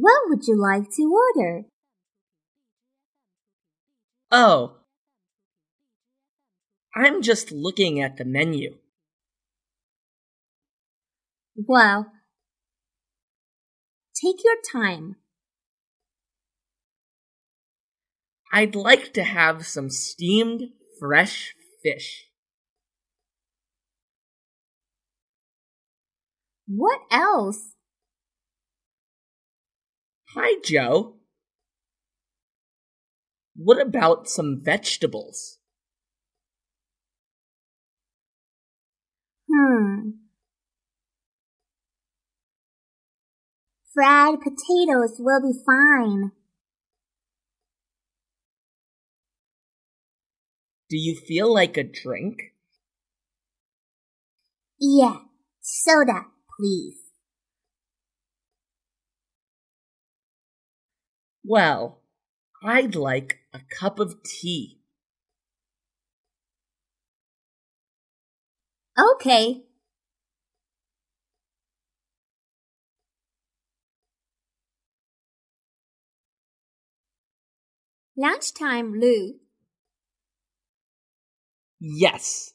[0.00, 1.64] What would you like to order?
[4.30, 4.76] Oh,
[6.94, 8.76] I'm just looking at the menu.
[11.56, 12.12] Well,
[14.14, 15.16] take your time.
[18.52, 20.62] I'd like to have some steamed
[21.00, 22.28] fresh fish.
[26.68, 27.74] What else?
[30.40, 31.14] Hi, Joe.
[33.56, 35.58] What about some vegetables?
[39.50, 40.10] Hmm.
[43.92, 46.30] Fried potatoes will be fine.
[50.88, 52.54] Do you feel like a drink?
[54.78, 55.16] Yeah,
[55.60, 57.07] soda, please.
[61.50, 62.02] Well,
[62.62, 64.82] I'd like a cup of tea.
[69.14, 69.62] Okay.
[78.14, 79.36] Lunchtime, Lou.
[81.80, 82.52] Yes.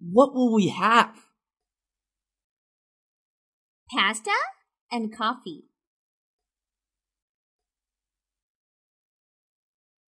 [0.00, 1.26] What will we have?
[3.90, 4.32] Pasta
[4.90, 5.64] and coffee.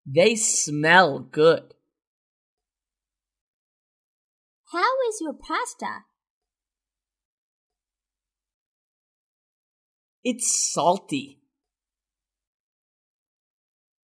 [0.06, 1.74] They smell good.
[4.72, 6.04] How is your pasta?
[10.24, 11.42] It's salty.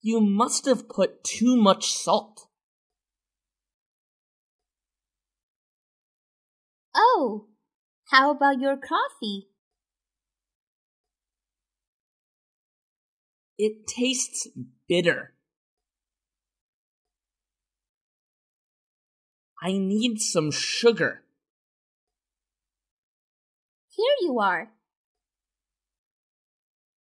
[0.02, 2.48] You must have put too much salt.
[6.96, 7.48] Oh,
[8.10, 9.50] how about your coffee?
[13.58, 14.48] It tastes
[14.88, 15.34] bitter.
[19.62, 21.22] I need some sugar.
[23.90, 24.72] Here you are.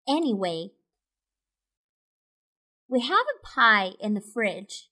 [0.07, 0.69] Anyway,
[2.87, 4.87] we have a pie in the fridge.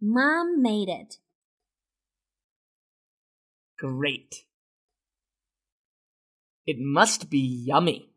[0.00, 1.16] Mom made it.
[3.78, 4.44] Great.
[6.66, 8.11] It must be yummy.